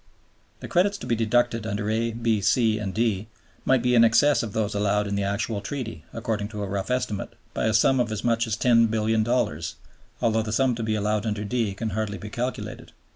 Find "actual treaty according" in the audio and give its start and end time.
5.23-6.47